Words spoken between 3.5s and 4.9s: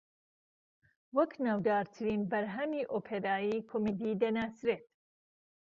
کۆمیدی دەناسرێت